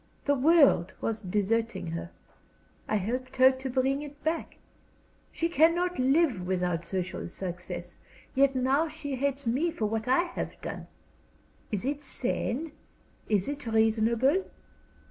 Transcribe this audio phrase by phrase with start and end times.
[0.25, 2.09] The world was deserting her;
[2.87, 4.57] I helped her to bring it back.
[5.31, 7.99] She cannot live without social success;
[8.33, 10.87] yet now she hates me for what I have done.
[11.71, 12.71] Is it sane
[13.29, 14.45] is it reasonable?"